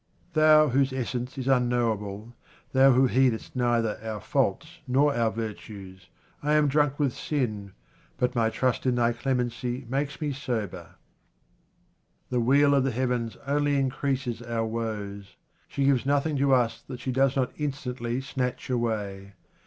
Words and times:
Thou 0.33 0.69
whose 0.69 0.91
essence 0.91 1.37
is 1.37 1.47
unknowable, 1.47 2.35
Thou 2.73 2.91
who 2.93 3.05
heedest 3.05 3.55
neither 3.55 3.99
our 4.01 4.19
faults 4.19 4.79
nor 4.87 5.13
our 5.15 5.29
virtues, 5.29 6.09
I 6.41 6.53
am 6.53 6.67
drunk 6.67 6.97
with 6.97 7.13
sin, 7.13 7.73
but 8.17 8.33
my 8.33 8.49
trust 8.49 8.87
in 8.87 8.95
Thy 8.95 9.13
clemency 9.13 9.85
makes 9.87 10.19
me 10.19 10.31
sober. 10.33 10.95
The 12.31 12.41
wheel 12.41 12.73
of 12.73 12.83
the 12.83 12.89
heavens 12.89 13.37
only 13.45 13.75
increases 13.77 14.41
our 14.41 14.65
woes. 14.65 15.35
She 15.67 15.85
gives 15.85 16.03
nothing 16.03 16.35
to 16.37 16.51
us 16.51 16.81
that 16.87 16.99
she 16.99 17.11
does 17.11 17.35
not 17.35 17.51
instantly 17.57 18.21
snatch 18.21 18.71
away. 18.71 19.33